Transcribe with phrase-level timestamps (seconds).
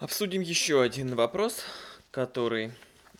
[0.00, 1.64] Обсудим еще один вопрос,
[2.12, 2.70] который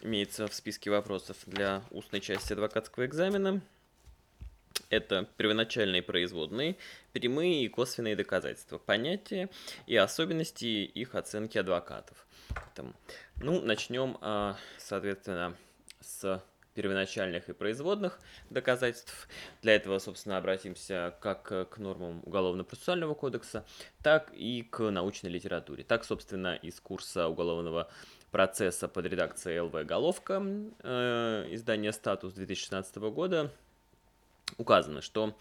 [0.00, 3.60] имеется в списке вопросов для устной части адвокатского экзамена.
[4.88, 6.76] Это первоначальные производные,
[7.12, 9.50] прямые и косвенные доказательства, понятия
[9.89, 12.25] и особенности их оценки адвокатов.
[13.35, 15.57] Ну, начнем, а, соответственно,
[16.01, 16.41] с
[16.79, 18.21] первоначальных и производных
[18.51, 19.29] доказательств.
[19.63, 23.65] Для этого, собственно, обратимся как к нормам Уголовно-процессуального кодекса,
[24.01, 25.83] так и к научной литературе.
[25.83, 27.91] Так, собственно, из курса уголовного
[28.31, 30.41] процесса под редакцией ЛВ «Головка»
[30.85, 33.50] э, издания «Статус» 2016 года
[34.56, 35.36] указано, что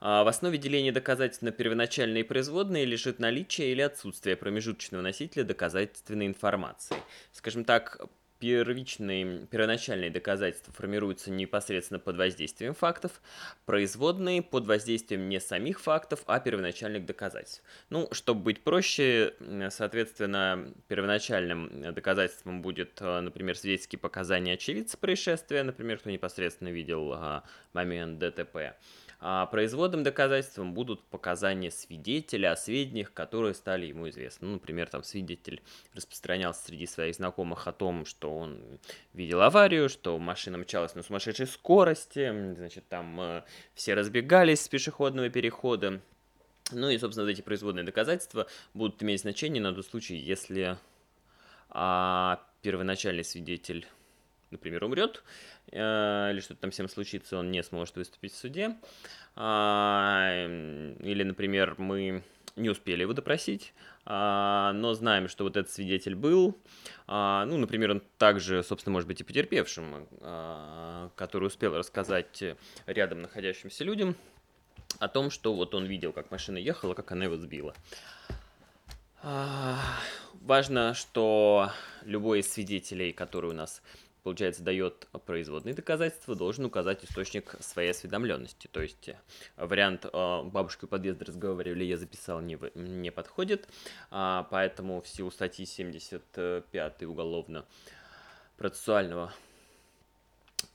[0.00, 5.44] а, в основе деления доказательств на первоначальные и производные лежит наличие или отсутствие промежуточного носителя
[5.44, 6.96] доказательственной информации.
[7.32, 8.06] Скажем так,
[8.38, 13.20] первичные, первоначальные доказательства формируются непосредственно под воздействием фактов,
[13.66, 17.62] производные под воздействием не самих фактов, а первоначальных доказательств.
[17.90, 19.34] Ну, чтобы быть проще,
[19.70, 27.44] соответственно, первоначальным доказательством будет, э, например, свидетельские показания очевидца происшествия, например, кто непосредственно видел а,
[27.72, 28.74] момент ДТП.
[29.20, 34.46] А производным доказательством будут показания свидетеля о сведениях, которые стали ему известны.
[34.46, 35.60] Ну, например, там свидетель
[35.92, 38.78] распространялся среди своих знакомых о том, что он
[39.14, 43.42] видел аварию, что машина мчалась на сумасшедшей скорости, значит, там э,
[43.74, 46.00] все разбегались с пешеходного перехода.
[46.70, 50.76] Ну и, собственно, эти производные доказательства будут иметь значение на тот случай, если
[51.70, 53.86] а, первоначальный свидетель
[54.50, 55.22] например, умрет,
[55.70, 58.76] э, или что-то там всем случится, он не сможет выступить в суде,
[59.36, 60.46] а,
[61.00, 62.22] или, например, мы
[62.56, 63.72] не успели его допросить,
[64.04, 66.58] а, но знаем, что вот этот свидетель был,
[67.06, 70.08] а, ну, например, он также, собственно, может быть и потерпевшим,
[71.14, 72.42] который успел рассказать
[72.86, 74.16] рядом находящимся людям
[74.98, 77.74] о том, что вот он видел, как машина ехала, как она его сбила.
[79.22, 81.70] Важно, что
[82.04, 83.82] любой из свидетелей, который у нас
[84.28, 88.68] получается, дает производные доказательства, должен указать источник своей осведомленности.
[88.70, 89.16] То есть э,
[89.56, 93.66] вариант э, бабушку подъезда разговаривали, я записал, не, не подходит.
[94.10, 99.32] А, поэтому в силу статьи 75 уголовно-процессуального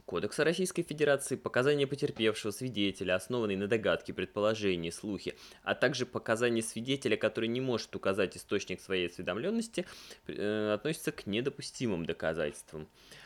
[0.06, 7.18] Кодекса Российской Федерации показания потерпевшего свидетеля, основанные на догадке, предположении, слухе, а также показания свидетеля,
[7.18, 9.86] который не может указать источник своей осведомленности,
[10.28, 12.84] э, относятся к недопустимым доказательствам.
[12.84, 13.23] А,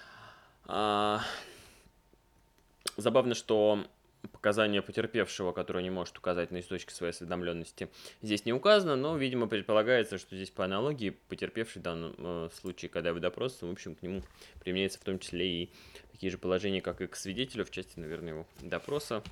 [2.97, 3.85] забавно, что
[4.31, 7.89] показания потерпевшего, который не может указать на источник своей осведомленности,
[8.21, 12.89] здесь не указано, но, видимо, предполагается, что здесь по аналогии потерпевший в данном э, случае,
[12.89, 14.23] когда вы допрос, в общем, к нему
[14.59, 15.71] применяется в том числе и
[16.11, 19.23] такие же положения, как и к свидетелю, в части, наверное, его допроса.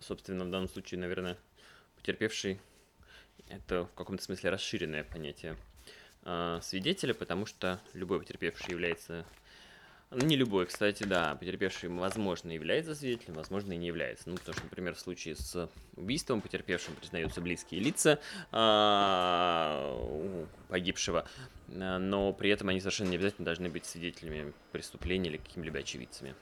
[0.00, 1.36] Собственно, в данном случае, наверное,
[1.96, 2.60] потерпевший
[3.48, 5.56] это в каком-то смысле расширенное понятие
[6.24, 9.24] э, свидетеля, потому что любой потерпевший является
[10.10, 14.30] не любой, кстати, да, потерпевший, возможно, является свидетелем, возможно, и не является.
[14.30, 18.18] Ну, потому что, например, в случае с убийством потерпевшим признаются близкие лица
[18.50, 19.94] а,
[20.68, 21.28] погибшего,
[21.68, 26.34] но при этом они совершенно не обязательно должны быть свидетелями преступления или какими-либо очевидцами.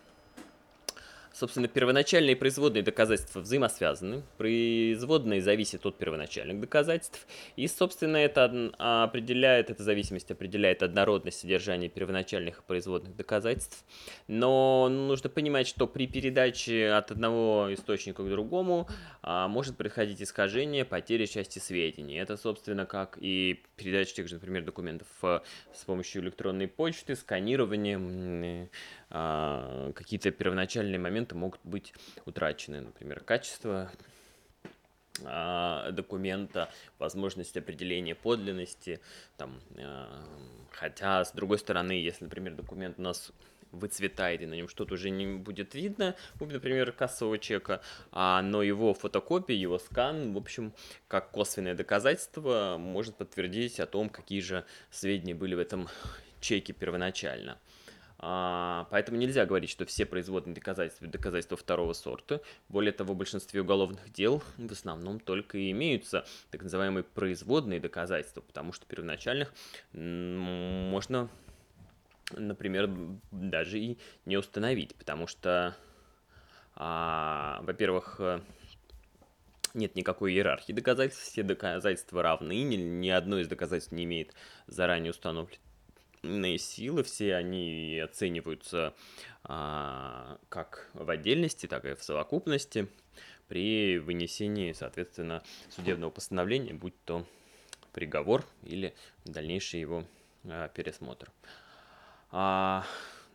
[1.36, 4.22] Собственно, первоначальные и производные доказательства взаимосвязаны.
[4.38, 7.26] Производные зависят от первоначальных доказательств.
[7.56, 13.84] И, собственно, это определяет, эта зависимость определяет однородность содержания первоначальных и производных доказательств.
[14.28, 18.88] Но нужно понимать, что при передаче от одного источника к другому
[19.20, 22.16] а, может происходить искажение, потери части сведений.
[22.16, 25.40] Это, собственно, как и передача тех же, например, документов э,
[25.74, 28.70] с помощью электронной почты, сканирования,
[29.10, 31.92] а, какие-то первоначальные моменты могут быть
[32.24, 33.90] утрачены, например, качество
[35.24, 39.00] а, документа, возможность определения подлинности,
[39.36, 40.24] там, а,
[40.70, 43.32] хотя, с другой стороны, если, например, документ у нас
[43.72, 47.80] выцветает, и на нем что-то уже не будет видно, например, кассового чека,
[48.12, 50.72] а, но его фотокопия, его скан, в общем,
[51.08, 55.88] как косвенное доказательство, может подтвердить о том, какие же сведения были в этом
[56.40, 57.58] чеке первоначально.
[58.18, 62.40] А, поэтому нельзя говорить, что все производные доказательства– доказательства второго сорта.
[62.68, 68.40] Более того, в большинстве уголовных дел в основном только и имеются так называемые производные доказательства,
[68.40, 69.52] потому что первоначальных
[69.92, 71.28] можно,
[72.32, 72.90] например,
[73.30, 75.76] даже и не установить, потому что,
[76.74, 78.20] а, во-первых,
[79.74, 84.32] нет никакой иерархии доказательств, все доказательства равны, ни, ни одно из доказательств не имеет
[84.66, 85.60] заранее установленной
[86.58, 88.94] силы, все они оцениваются
[89.44, 92.88] а, как в отдельности, так и в совокупности
[93.48, 97.24] при вынесении, соответственно, судебного постановления, будь то
[97.92, 98.94] приговор или
[99.24, 100.04] дальнейший его
[100.44, 101.30] а, пересмотр.
[102.30, 102.84] А,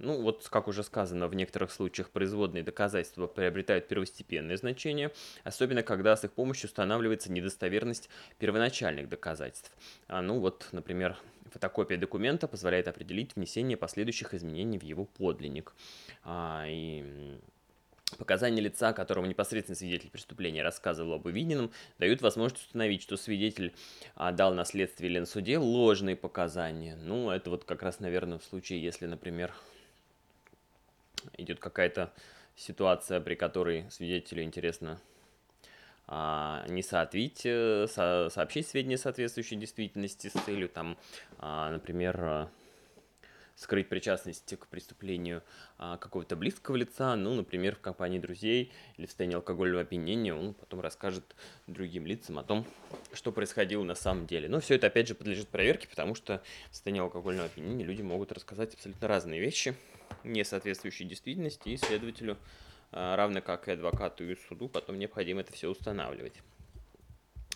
[0.02, 5.12] ну, вот, как уже сказано, в некоторых случаях производные доказательства приобретают первостепенное значение,
[5.44, 8.10] особенно когда с их помощью устанавливается недостоверность
[8.40, 9.72] первоначальных доказательств.
[10.08, 11.18] А, ну, вот, например,
[11.52, 15.74] фотокопия документа позволяет определить внесение последующих изменений в его подлинник.
[16.24, 17.40] А, и
[18.18, 23.74] Показания лица, которому непосредственно свидетель преступления рассказывал об увиденном, дают возможность установить, что свидетель
[24.16, 26.98] а, дал на следствии или на суде ложные показания.
[26.98, 29.54] Ну, это вот как раз, наверное, в случае, если, например,
[31.38, 32.14] идет какая-то
[32.56, 35.00] ситуация, при которой свидетелю интересно
[36.08, 40.98] а, не соответить, э, со, сообщить сведения, соответствующие действительности с целью, там,
[41.38, 42.50] а, например,
[43.56, 45.44] скрыть причастность к преступлению
[45.78, 50.54] а, какого-то близкого лица, ну, например, в компании друзей или в состоянии алкогольного опьянения, он
[50.54, 51.36] потом расскажет
[51.68, 52.66] другим лицам о том,
[53.14, 54.50] что происходило на самом деле.
[54.50, 58.32] Но все это, опять же, подлежит проверке, потому что в состоянии алкогольного опьянения люди могут
[58.32, 59.76] рассказать абсолютно разные вещи,
[60.24, 62.38] не соответствующие действительности, и следователю,
[62.92, 66.34] а, равно как и адвокату и суду, потом необходимо это все устанавливать.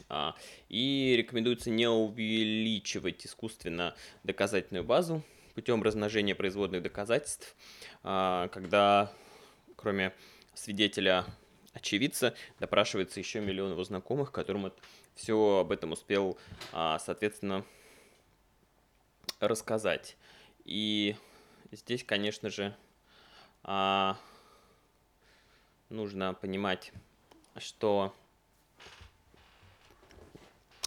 [0.08, 0.36] А,
[0.70, 5.24] и рекомендуется не увеличивать искусственно доказательную базу,
[5.56, 7.56] путем размножения производных доказательств,
[8.04, 9.12] а, когда
[9.76, 10.14] кроме
[10.54, 11.26] свидетеля
[11.74, 14.72] очевидца допрашивается еще миллион его знакомых, которым
[15.16, 16.38] все об этом успел,
[16.74, 17.66] а, соответственно,
[19.40, 20.18] рассказать.
[20.66, 21.16] И
[21.72, 22.76] здесь, конечно же,
[23.64, 24.18] а,
[25.90, 26.92] нужно понимать,
[27.58, 28.14] что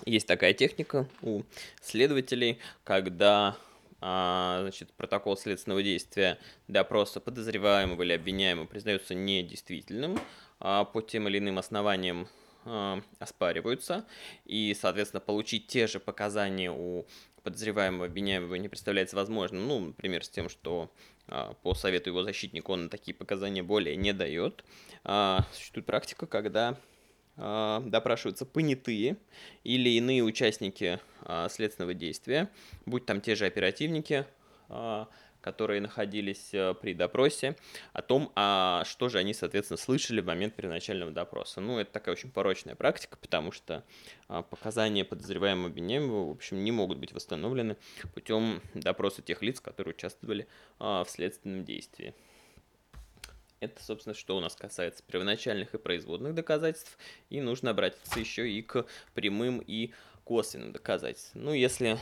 [0.04, 1.42] есть такая техника у
[1.80, 3.56] следователей, когда
[4.00, 10.18] значит, протокол следственного действия допроса подозреваемого или обвиняемого признается недействительным,
[10.60, 12.28] а по тем или иным основаниям
[12.64, 14.04] а, оспариваются,
[14.44, 17.06] и, соответственно, получить те же показания у
[17.42, 20.90] подозреваемого обвиняемого не представляется возможным, ну, например, с тем, что
[21.28, 24.64] а, по совету его защитника он такие показания более не дает.
[25.04, 26.76] А, существует практика, когда а,
[27.38, 29.16] допрашиваются понятые
[29.62, 32.50] или иные участники а, следственного действия,
[32.84, 34.26] будь там те же оперативники,
[34.68, 35.08] а,
[35.40, 36.50] которые находились
[36.80, 37.56] при допросе,
[37.92, 41.60] о том, а что же они, соответственно, слышали в момент первоначального допроса.
[41.60, 43.84] Ну, это такая очень порочная практика, потому что
[44.26, 47.76] показания подозреваемого обвиняемого, в общем, не могут быть восстановлены
[48.14, 50.48] путем допроса тех лиц, которые участвовали
[50.80, 52.14] в следственном действии.
[53.60, 56.96] Это, собственно, что у нас касается первоначальных и производных доказательств.
[57.28, 59.92] И нужно обратиться еще и к прямым и
[60.24, 61.44] косвенным доказательствам.
[61.44, 61.98] Ну, если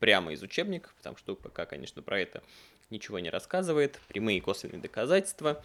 [0.00, 2.42] прямо из учебника, потому что пока, конечно, про это
[2.88, 5.62] ничего не рассказывает, прямые и косвенные доказательства.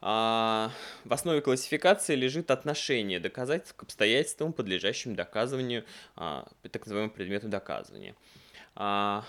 [0.00, 0.72] А,
[1.04, 5.84] в основе классификации лежит отношение доказательств к обстоятельствам, подлежащим доказыванию,
[6.16, 8.16] а, так называемым предмету доказывания.
[8.74, 9.24] А,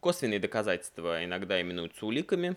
[0.00, 2.56] косвенные доказательства иногда именуются уликами,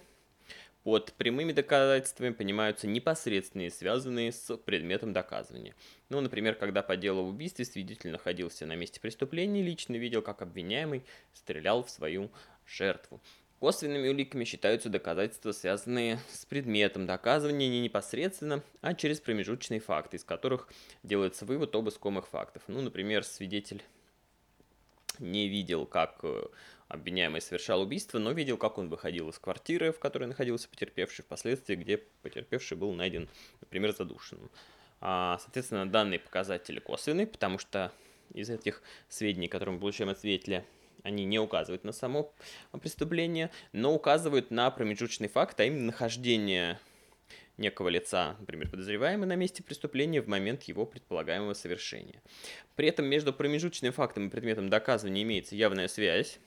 [0.85, 5.73] под прямыми доказательствами понимаются непосредственные, связанные с предметом доказывания.
[6.09, 10.43] Ну, например, когда по делу об убийстве свидетель находился на месте преступления, лично видел, как
[10.43, 11.03] обвиняемый
[11.33, 12.29] стрелял в свою
[12.67, 13.19] жертву.
[13.59, 20.23] Косвенными уликами считаются доказательства, связанные с предметом доказывания не непосредственно, а через промежуточные факты, из
[20.23, 20.69] которых
[21.01, 22.61] делается вывод об искомых фактах.
[22.67, 23.81] Ну, например, свидетель
[25.17, 26.43] не видел, как э,
[26.87, 31.75] обвиняемый совершал убийство, но видел, как он выходил из квартиры, в которой находился потерпевший, впоследствии,
[31.75, 33.27] где потерпевший был найден,
[33.61, 34.49] например, задушенным.
[35.01, 37.91] А, соответственно, данные показатели косвенные, потому что
[38.33, 40.65] из этих сведений, которые мы получаем от свидетеля,
[41.03, 42.33] они не указывают на само
[42.81, 46.79] преступление, но указывают на промежуточный факт, а именно нахождение
[47.57, 52.21] некого лица, например, подозреваемого на месте преступления в момент его предполагаемого совершения.
[52.75, 56.39] При этом между промежуточным фактом и предметом доказывания имеется явная связь,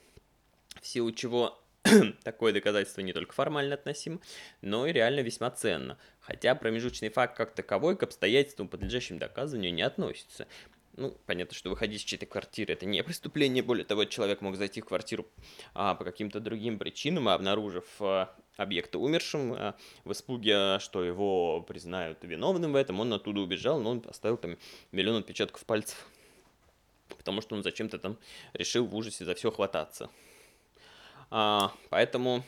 [0.80, 1.58] в силу чего
[2.25, 4.20] такое доказательство не только формально относимо,
[4.62, 5.98] но и реально весьма ценно.
[6.20, 10.46] Хотя промежуточный факт как таковой к обстоятельствам, подлежащим доказыванию, не относится.
[10.96, 13.62] Ну, понятно, что выходить из чьей-то квартиры это не преступление.
[13.62, 15.26] Более того, человек мог зайти в квартиру
[15.72, 21.60] а, по каким-то другим причинам, а обнаружив а, объекта умершим, а, в испуге, что его
[21.62, 24.58] признают виновным в этом, он оттуда убежал, но он оставил там
[24.90, 26.04] миллион отпечатков пальцев.
[27.16, 28.18] Потому что он зачем-то там
[28.52, 30.10] решил в ужасе за все хвататься.
[31.30, 32.42] А, поэтому,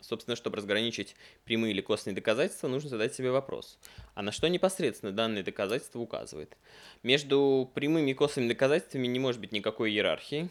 [0.00, 3.78] собственно, чтобы разграничить прямые или костные доказательства, нужно задать себе вопрос.
[4.14, 6.56] А на что непосредственно данные доказательства указывает?
[7.02, 10.48] Между прямыми и косвенными доказательствами не может быть никакой иерархии,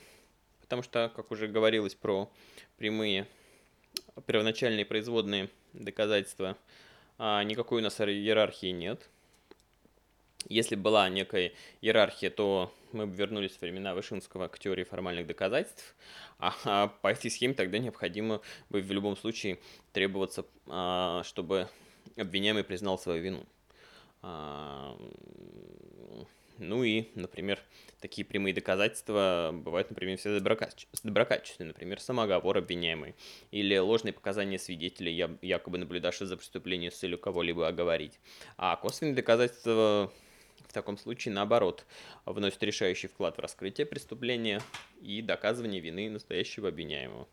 [0.61, 2.29] потому что, как уже говорилось про
[2.77, 3.27] прямые
[4.25, 6.57] первоначальные производные доказательства,
[7.17, 9.09] а никакой у нас иерархии нет.
[10.49, 15.95] Если была некая иерархия, то мы бы вернулись в времена Вышинского к теории формальных доказательств,
[16.39, 19.59] а по этой схеме тогда необходимо бы в любом случае
[19.91, 21.69] требоваться, а, чтобы
[22.17, 23.45] обвиняемый признал свою вину.
[24.21, 24.97] А,
[26.59, 27.59] ну и, например,
[27.99, 33.15] такие прямые доказательства бывают, например, все доброкачественные, например, самоговор обвиняемый
[33.51, 38.19] или ложные показания свидетелей, якобы наблюдавших за преступлением с целью кого-либо оговорить.
[38.57, 40.11] А косвенные доказательства
[40.73, 41.85] в таком случае, наоборот,
[42.25, 44.59] вносят решающий вклад в раскрытие преступления
[45.01, 47.27] и доказывание вины настоящего обвиняемого.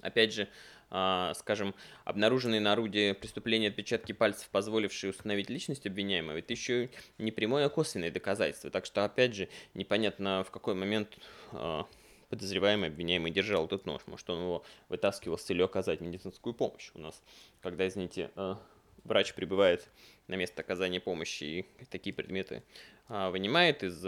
[0.00, 0.48] Опять же,
[0.90, 7.32] а, скажем, обнаруженные на орудии преступления отпечатки пальцев, позволившие установить личность обвиняемого, это еще не
[7.32, 8.70] прямое, а косвенное доказательство.
[8.70, 11.18] Так что, опять же, непонятно, в какой момент
[11.50, 11.88] а,
[12.28, 14.02] подозреваемый обвиняемый держал этот нож.
[14.06, 16.92] Может, он его вытаскивал с целью оказать медицинскую помощь.
[16.94, 17.20] У нас,
[17.60, 18.62] когда, извините, а,
[19.04, 19.88] врач прибывает
[20.28, 22.62] на место оказания помощи и такие предметы
[23.08, 24.00] вынимает из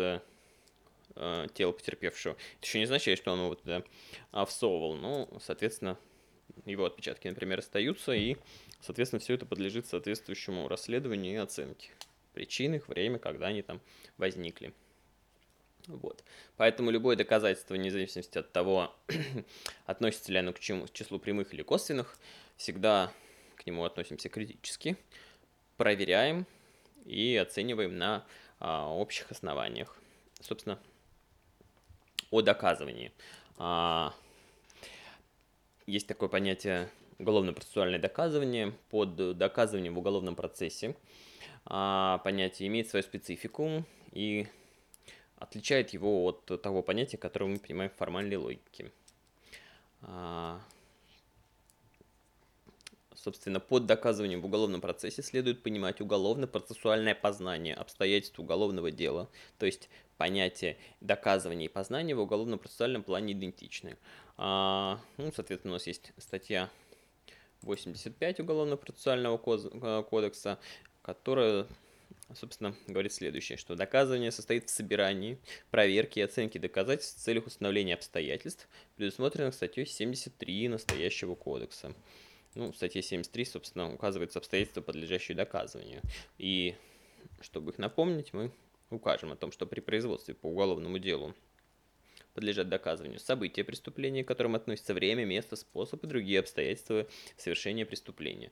[1.14, 3.82] тела потерпевшего, это еще не означает, что он его туда
[4.46, 4.94] всовывал.
[4.94, 5.99] Ну, соответственно,
[6.64, 8.37] его отпечатки, например, остаются, и,
[8.80, 11.90] соответственно, все это подлежит соответствующему расследованию и оценке.
[12.34, 13.80] Причин их, время, когда они там
[14.16, 14.72] возникли.
[15.87, 16.22] Вот.
[16.56, 18.94] Поэтому любое доказательство, вне зависимости от того,
[19.87, 22.16] относится ли оно к, чему, к числу прямых или косвенных,
[22.56, 23.12] всегда
[23.62, 24.97] к нему относимся критически,
[25.76, 26.47] проверяем
[27.04, 28.25] и оцениваем на
[28.59, 29.97] а, общих основаниях.
[30.40, 30.78] Собственно,
[32.31, 33.12] о доказывании.
[33.59, 34.12] А,
[35.87, 36.88] есть такое понятие
[37.19, 38.73] уголовно-процессуальное доказывание.
[38.90, 40.97] Под доказыванием в уголовном процессе
[41.64, 44.47] а, понятие имеет свою специфику и
[45.37, 48.90] отличает его от того понятия, которое мы понимаем в формальной логике.
[50.02, 50.61] А,
[53.23, 59.88] собственно, под доказыванием в уголовном процессе следует понимать уголовно-процессуальное познание обстоятельств уголовного дела, то есть
[60.17, 63.97] понятие доказывания и познания в уголовно-процессуальном плане идентичны.
[64.37, 66.69] А, ну, соответственно, у нас есть статья
[67.62, 70.59] 85 Уголовно-процессуального э, кодекса,
[71.02, 71.67] которая,
[72.35, 75.38] собственно, говорит следующее, что доказывание состоит в собирании,
[75.71, 81.93] проверке и оценке доказательств в целях установления обстоятельств, предусмотренных статьей 73 настоящего кодекса.
[82.54, 86.02] Ну, в статье 73, собственно, указываются обстоятельства, подлежащие доказыванию.
[86.38, 86.75] И,
[87.40, 88.52] чтобы их напомнить, мы
[88.90, 91.35] укажем о том, что при производстве по уголовному делу
[92.35, 97.06] подлежат доказыванию события преступления, к которым относится время, место, способ и другие обстоятельства
[97.37, 98.50] совершения преступления.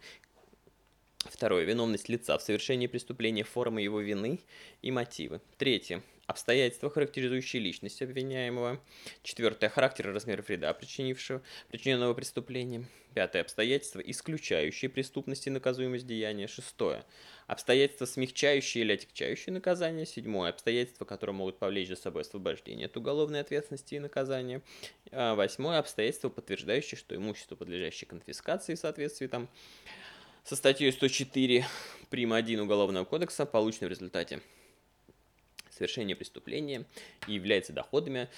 [1.27, 1.65] Второе.
[1.65, 4.41] Виновность лица в совершении преступления, формы его вины
[4.81, 5.41] и мотивы.
[5.59, 6.03] Третье.
[6.27, 8.81] Обстоятельства, характеризующие личность обвиняемого.
[9.23, 9.69] Четвертое.
[9.69, 12.87] Характер и размер вреда, причинившего, причиненного преступлением.
[13.15, 13.43] Пятое.
[13.43, 16.47] Обстоятельства, исключающие преступность и наказуемость деяния.
[16.47, 17.05] Шестое.
[17.49, 20.07] Обстоятельства, смягчающие или отягчающие наказание.
[20.07, 20.51] Седьмое.
[20.51, 24.63] Обстоятельства, которые могут повлечь за собой освобождение от уголовной ответственности и наказания.
[25.11, 25.81] А, восьмое.
[25.81, 29.49] Обстоятельства, подтверждающие, что имущество, подлежащее конфискации в соответствии там
[30.51, 31.65] со статьей 104
[32.09, 32.33] прим.
[32.33, 34.41] 1 Уголовного кодекса, получено в результате
[35.71, 36.87] совершения преступления
[37.29, 38.29] и является доходами,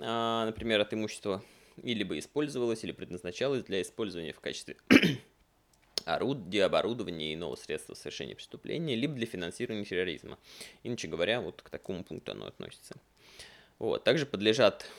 [0.00, 1.44] а, например, от имущества,
[1.80, 4.78] и либо использовалось, или предназначалось для использования в качестве
[6.06, 10.40] орудия, оборудования и иного средства совершения преступления, либо для финансирования терроризма.
[10.82, 12.96] Иначе говоря, вот к такому пункту оно относится.
[13.78, 14.02] Вот.
[14.02, 14.90] Также подлежат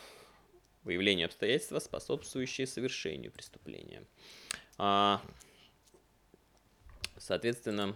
[0.86, 4.06] выявлению обстоятельства, способствующие совершению преступления.
[7.22, 7.96] Соответственно,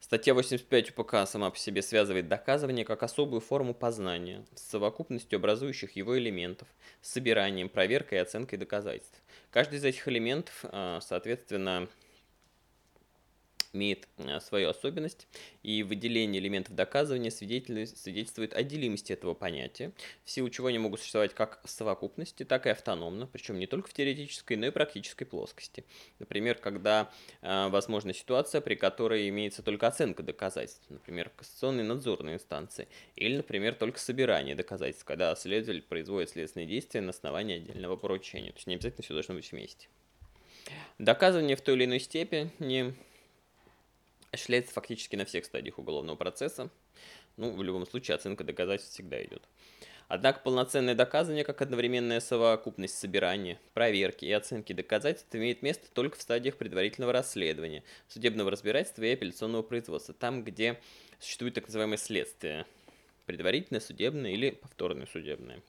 [0.00, 5.92] Статья 85 УПК сама по себе связывает доказывание как особую форму познания с совокупностью образующих
[5.92, 6.66] его элементов,
[7.02, 9.22] с собиранием, проверкой и оценкой доказательств.
[9.50, 11.88] Каждый из этих элементов, а, соответственно,
[13.78, 15.28] имеет э, свою особенность,
[15.62, 19.92] и выделение элементов доказывания свидетельствует о делимости этого понятия,
[20.24, 23.88] в силу чего они могут существовать как в совокупности, так и автономно, причем не только
[23.88, 25.84] в теоретической, но и практической плоскости.
[26.18, 32.88] Например, когда э, возможна ситуация, при которой имеется только оценка доказательств, например, кассационные надзорные инстанции,
[33.14, 38.50] или, например, только собирание доказательств, когда следователь производит следственные действия на основании отдельного поручения.
[38.50, 39.88] То есть не обязательно все должно быть вместе.
[40.98, 42.94] Доказывание в той или иной степени
[44.30, 46.70] осуществляется фактически на всех стадиях уголовного процесса.
[47.36, 49.42] Ну, в любом случае, оценка доказательств всегда идет.
[50.08, 56.22] Однако полноценное доказывание, как одновременная совокупность собирания, проверки и оценки доказательств имеет место только в
[56.22, 60.80] стадиях предварительного расследования, судебного разбирательства и апелляционного производства, там, где
[61.20, 62.64] существует так называемое следствие,
[63.26, 65.60] предварительное, судебное или повторное судебное.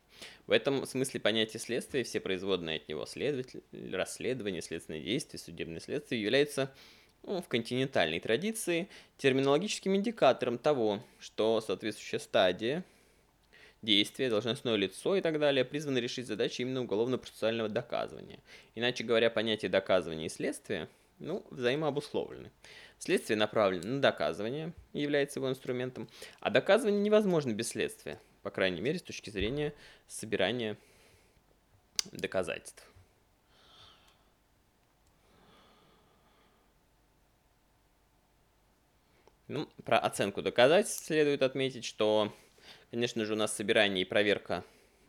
[0.48, 3.62] В этом смысле понятие следствия, все производные от него следователь,
[3.92, 6.70] расследование, следственные действия, судебное следствие является ну,
[7.24, 12.84] в континентальной традиции терминологическим индикатором того, что соответствующая стадия
[13.82, 18.40] действия, должностное лицо и так далее призваны решить задачи именно уголовно-процессуального доказывания.
[18.76, 22.52] Иначе говоря, понятие доказывания и следствия ну, взаимообусловлены.
[22.98, 26.10] Следствие направлено на доказывание является его инструментом,
[26.40, 29.74] а доказывание невозможно без следствия, по крайней мере, с точки зрения
[30.08, 30.78] собирания
[32.12, 32.89] доказательств.
[39.50, 42.32] Ну, про оценку доказательств следует отметить, что,
[42.92, 44.64] конечно же, у нас собирание и проверка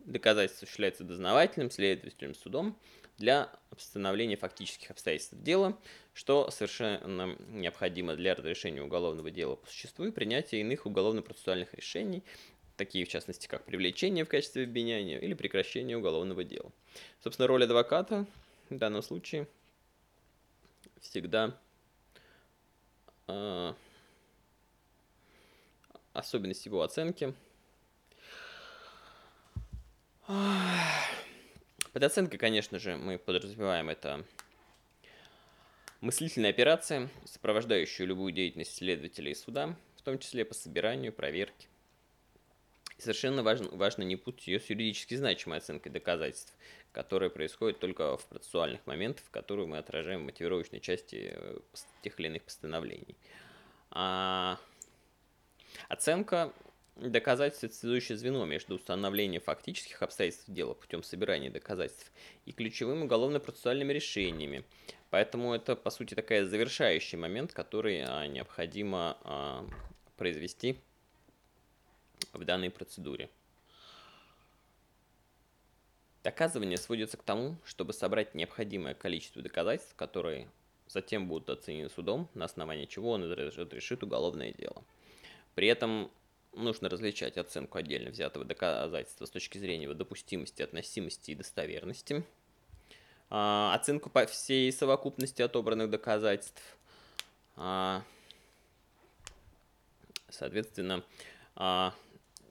[0.07, 2.75] доказательств осуществляется дознавателем, следователем, судом
[3.19, 5.79] для постановления фактических обстоятельств дела,
[6.15, 12.25] что совершенно необходимо для разрешения уголовного дела по существу и принятия иных уголовно-процессуальных решений,
[12.79, 16.73] такие в частности как привлечение в качестве обвиняния или прекращение уголовного дела.
[17.23, 18.25] Собственно, роль адвоката
[18.71, 19.47] в данном случае
[21.03, 21.55] всегда
[23.29, 23.75] э,
[26.13, 27.35] особенность его оценки.
[31.93, 34.25] Под оценкой, конечно же, мы подразумеваем это
[36.01, 41.69] мыслительная операция, сопровождающая любую деятельность следователя и суда, в том числе по собиранию, проверке.
[42.97, 46.55] И совершенно важно, важно не путать ее с юридически значимой оценкой доказательств,
[46.93, 51.59] которая происходит только в процессуальных моментах, в которую мы отражаем в мотивировочной части э,
[52.03, 53.17] тех или иных постановлений.
[53.91, 54.59] А
[55.89, 56.53] оценка
[56.97, 62.13] доказательств– это связующее звено между установлением фактических обстоятельств дела путем собирания доказательств
[62.45, 64.65] и ключевыми уголовно-процессуальными решениями.
[65.11, 69.67] Поэтому это, по сути, такая завершающий момент, который а, необходимо а,
[70.17, 70.79] произвести
[72.33, 73.29] в данной процедуре.
[76.23, 80.51] Доказывание сводится к тому, чтобы собрать необходимое количество доказательств, которые
[80.87, 84.85] затем будут оценены судом, на основании чего он разрешит уголовное дело.
[85.55, 86.11] При этом
[86.53, 92.25] нужно различать оценку отдельно взятого доказательства с точки зрения его допустимости, относимости и достоверности,
[93.29, 96.63] а, оценку по всей совокупности отобранных доказательств,
[97.57, 98.03] а,
[100.29, 101.05] соответственно,
[101.55, 101.95] а,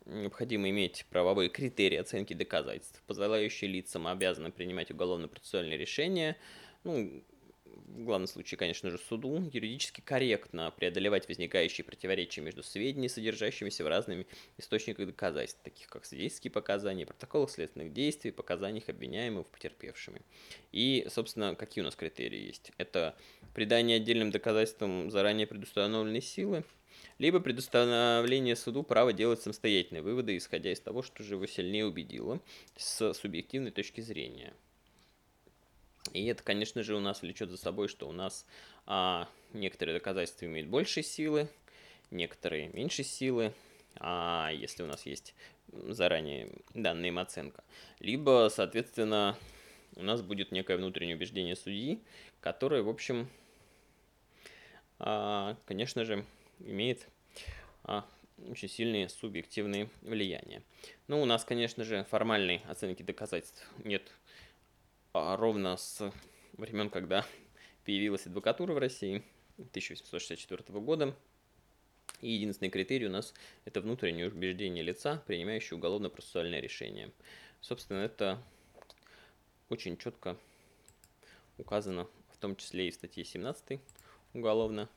[0.05, 6.37] необходимо иметь правовые критерии оценки доказательств, позволяющие лицам обязаны принимать уголовно-процессуальные решения,
[6.83, 7.23] ну,
[7.95, 13.87] в главном случае, конечно же, суду, юридически корректно преодолевать возникающие противоречия между сведениями, содержащимися в
[13.87, 14.25] разных
[14.57, 20.21] источниках доказательств, таких как свидетельские показания, протоколах следственных действий, показаниях обвиняемых, потерпевшими.
[20.71, 22.71] И, собственно, какие у нас критерии есть?
[22.77, 23.15] Это
[23.53, 26.63] придание отдельным доказательствам заранее предустановленной силы,
[27.17, 32.39] либо предоставление суду права делать самостоятельные выводы, исходя из того, что же его сильнее убедило
[32.77, 34.53] с субъективной точки зрения.
[36.13, 38.45] И это, конечно же, у нас влечет за собой, что у нас
[38.85, 41.49] а, некоторые доказательства имеют больше силы,
[42.11, 43.53] некоторые меньше силы,
[43.95, 45.35] а если у нас есть
[45.71, 47.63] заранее данная им оценка.
[47.99, 49.37] Либо, соответственно,
[49.95, 51.99] у нас будет некое внутреннее убеждение судьи,
[52.41, 53.29] которое, в общем,
[54.99, 56.25] а, конечно же,
[56.59, 57.07] имеет
[57.83, 58.05] а,
[58.47, 60.61] очень сильные субъективные влияния.
[61.07, 64.11] Ну, у нас, конечно же, формальной оценки доказательств нет
[65.13, 66.11] ровно с
[66.53, 67.25] времен, когда
[67.85, 69.23] появилась адвокатура в России,
[69.57, 71.15] 1864 года.
[72.21, 73.33] И единственный критерий у нас–
[73.65, 77.11] это внутреннее убеждение лица, принимающего уголовно-процессуальное решение.
[77.61, 78.41] Собственно, это
[79.69, 80.37] очень четко
[81.57, 83.79] указано, в том числе и в статье 17
[84.33, 84.89] уголовно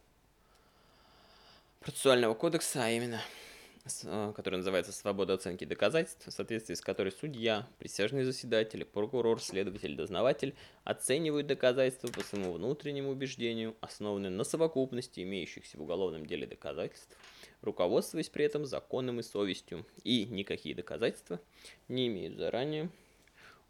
[1.80, 3.22] процессуального кодекса, а именно–
[3.84, 10.54] который называется «Свобода оценки доказательств», в соответствии с которой судья, присяжный заседатель, прокурор, следователь, дознаватель
[10.84, 17.16] оценивают доказательства по своему внутреннему убеждению, основанные на совокупности имеющихся в уголовном деле доказательств,
[17.60, 21.40] руководствуясь при этом законом и совестью, и никакие доказательства
[21.88, 22.88] не имеют заранее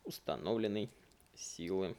[0.04, 0.90] установленной
[1.34, 1.96] силы.